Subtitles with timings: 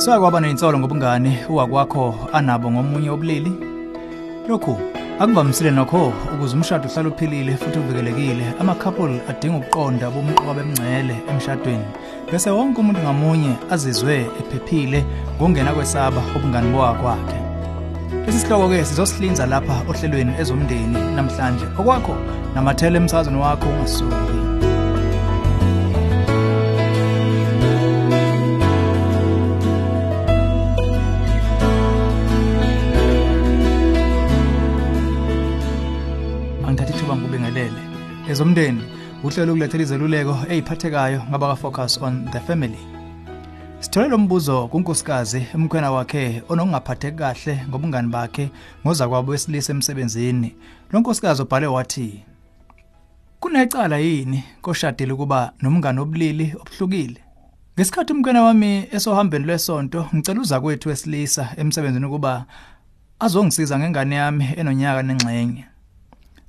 [0.00, 3.52] Sakwaba nensolo ngobungani uwakwakho anabo ngomunye obulili.
[4.48, 4.78] Lokhu
[5.20, 8.44] akuvamisile nokho ukuze umshado uhlale uphilile futhi uvikelekile.
[8.60, 11.84] Ama couple adinga ukuqonda bomqoka bemngcele emshadweni.
[12.32, 15.04] Bese wonke umuntu ngamunye azizwe ephephile
[15.36, 17.38] ngongena kwesaba obungani bowakwakhe.
[18.26, 21.66] Lesi sihloko ke sizosihlinza lapha ohlelweni ezomndeni namhlanje.
[21.78, 22.16] Okwakho
[22.54, 24.69] namathele emsazweni wakho ungasuki.
[38.30, 38.82] Ezomndeni
[39.24, 42.78] uhlelo ukulethela izeluleko eziphathekayo ngabaka focus on the family.
[43.80, 48.50] Sithole lo mbuzo kunkosikazi emkhwena wakhe onokungaphatheki kahle ngobungani bakhe
[48.84, 50.54] ngoza kwabo wesilisa emsebenzini.
[50.92, 52.24] Lo nkosikazi ubhale wathi
[53.40, 57.20] kunecala yini koshadile ukuba nomngane obulili obuhlukile?
[57.76, 62.44] Ngesikhathi umkhwena wami esohambeni lwesonto ngicela uza kwethu wesilisa emsebenzini ukuba
[63.20, 65.69] azongisiza ngengane yami enonyaka nengxenye.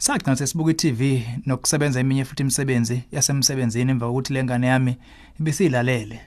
[0.01, 1.01] Sagcina sesibuka iTV
[1.45, 4.97] nokusebenza eminye futhi imisebenzi yasemsebenzini emva kokuthi lengane yami
[5.39, 6.19] ibisilalele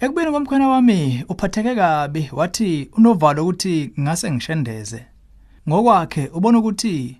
[0.00, 5.04] ekubeni komkhwena wami uphatheke kabi wathi unovalo ukuthi ngase ngishendeze.
[5.68, 7.16] Ngokwakhe ubona ukuthi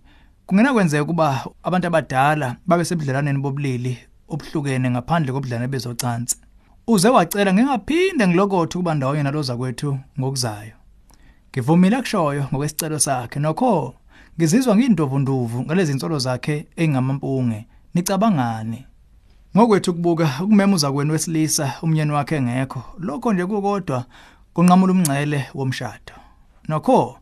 [0.47, 6.37] kungena kwenzeka kuba abantu abadala babe sebudlelaneni bobulili obuhlukene ngaphandle kobudlane bezocansi.
[6.87, 10.75] Uze wacela ngingaphinde ngilokothe ukuba ndawonye naloza kwethu ngokuzayo.
[11.51, 14.00] Ngivumile akushoyo ngokwesicelo sakhe nokho
[14.41, 17.67] ngizizwa ngiyindovunduvu ngalezi insolo zakhe engamampunge.
[17.95, 18.87] Nicabangani
[19.57, 22.83] ngokwethu kubuka ukumemuza kwenu wesilisa umnyeni wakhe engekho.
[22.99, 24.05] Lokho nje kukodwa
[24.55, 26.15] kunqamula umngcele womshado.
[26.69, 27.19] Nokho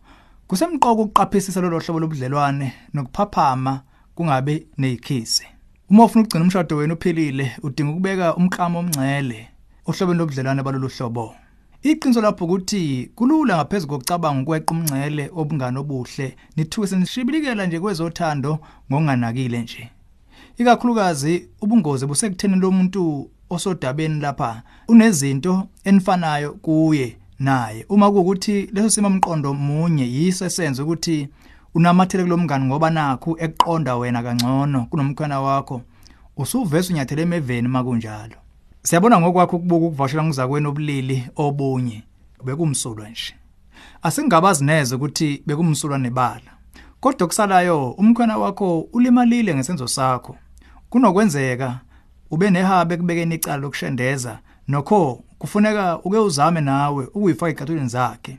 [0.46, 3.80] kusemqoka ukuqaphisisa lolo hlobo lobudlelwane nokuphaphama
[4.14, 5.46] kungabe nezikhisi
[5.90, 9.48] uma ufuna ukugcina umshado wenu uphilile udinga ukubeka umklamo omngcele
[9.86, 11.34] ohlobeni lobudlelwane balolu hlobo.
[11.82, 18.58] Iqiniso lapho ukuthi kulula ngaphezulu kokucabanga ukweqa umngcele obungane obuhle nithuke senishibilikela nje kwezothando
[18.90, 19.90] ngonganakile nje.
[20.58, 27.86] Ikakhulukazi ubungozi busekutheni lo muntu osodabeni lapha unezinto enifanayo kuye naye.
[27.88, 31.28] Uma kuukuthi leso sima mqondo munye yiso esenza ukuthi
[31.74, 35.82] unamathele kulomngane ngoba nakho eqonda wena kangcono kunomkhwana wakho.
[36.36, 38.36] Usuvesa unyathele emeveni makunjalo.
[38.82, 42.02] Siyabona ngokwakho ukubuka ukuvashela ngizakweni obulili obunye
[42.44, 43.34] bekumsulwa nje.
[44.02, 46.50] Asingabazi neze ukuthi bekumsulwa nebala.
[47.00, 50.36] Kodwa kusalayo umkhwana wakho ulimalile ngesenzo sakho.
[50.90, 51.80] Kunokwenzeka
[52.30, 58.38] ube nehabe kubekeni icala lokushendeza nokho kufuneka uke uzame nawe ukuyifaka egatuleni zakhe.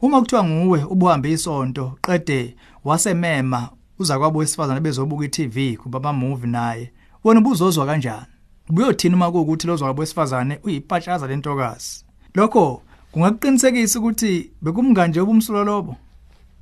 [0.00, 3.68] Uma kuthiwa nguwe ubuhambe isonto qede wasemema
[3.98, 6.92] uza kwabo wesifazana bezobuka iTV kubaba movie naye.
[7.24, 8.26] Wena ubuzozwa kanjani?
[8.70, 15.96] Ubuyothina uma kuukuthi lozo wabesifazane uyipatshaza lentokazi lokho kungakuqinisekisa ukuthi bekumngane nje ubumsulo lobo.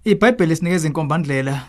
[0.04, 1.66] iBhayibheli sinikeza inkombandlela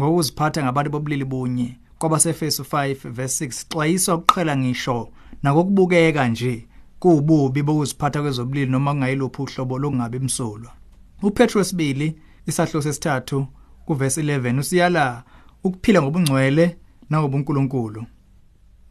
[0.00, 5.08] ngokuziphatha ngabantu bobulili bunye kwabasefeso 5 verse 6 xwayisa ukuqhela ngisho
[5.42, 6.66] nakokubukeka nje
[6.98, 10.72] kuububi bokuziphatha kwezobulili noma kungayiluphi uhlobo lokungabe imsulwa
[11.22, 13.46] uPetro sibili isahlo sesithathu
[13.86, 15.22] kuverse 11 usiyala
[15.64, 16.76] ukuphila ngobungcwele
[17.10, 18.06] nangobunkulunkulu.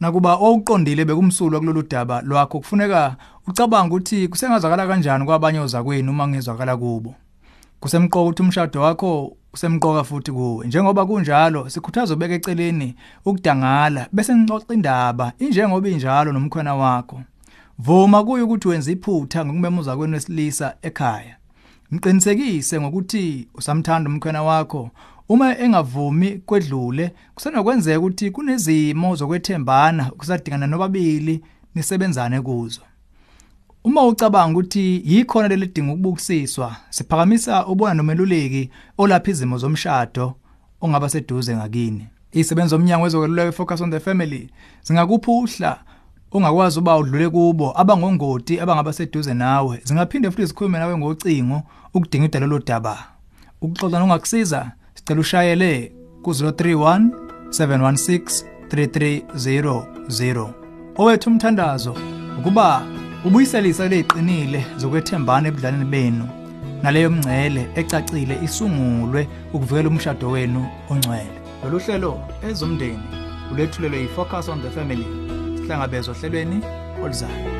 [0.00, 3.16] Nakuba okuqondile bekumsulwa kulolu daba lwakho kufuneka
[3.46, 7.14] ucabanga ukuthi kusengazakala kanjani kwabanye ozakwenu uma ngezwakala kubo.
[7.80, 10.66] Kusemqoka ukuthi umshado wakho usemqoka futhi kuwe.
[10.66, 12.94] Njengoba kunjalo sikhuthaza ubeke eceleni
[13.24, 17.20] ukudangala bese nixoxa indaba injengoba injalo nomkhwena wakho.
[17.78, 21.36] Vuma kuyo ukuthi wenza iphutha ngokumemuza kwenu wesilisa ekhaya.
[21.90, 24.90] Mqinisekise ngokuthi usamthanda umkhwena wakho
[25.30, 31.40] Uma engavumi kwedlule kusenokwenzeka ukuthi kunezimo zokwethembana kusadingana nobabili
[31.74, 32.80] nisebenzane kuzo.
[33.84, 40.34] Uma ucabanga ukuthi yikhona lelidinga ukubukisiswa, siphakamisa ubona nomeluleki olapha izimo zomshado
[40.80, 42.06] ongaba seduze ngakini.
[42.32, 44.50] Isebenza omnyango wezokweluleka focus on the family
[44.82, 45.80] zingakuphuhla
[46.32, 51.62] ongakwazi uba udlule kubo abangongoti abangaba seduze nawe zingaphinde futhi zikhulume nawe ngocingo
[51.94, 52.98] ukudinga idalo lodaba.
[53.60, 55.92] Ukuxoxa nongakusiza Sicela ushayele
[56.22, 57.10] ku031
[57.50, 60.52] 716 3300.
[60.96, 61.96] Owethu umthandazo
[62.38, 62.82] ukuba
[63.24, 66.28] ubuyiselisa leziqinile zokwethembana ebudlaleni benu
[66.82, 71.40] naleyo mngcele ecacile isungulwe ukuvikela umshado wenu ongcwele.
[71.64, 73.02] Lolu hlelo ezomndeni
[73.52, 75.06] ulethulelwe yifocus on the family.
[75.56, 76.58] Sihlangabezwa ohlelweni
[77.04, 77.59] oluzayo.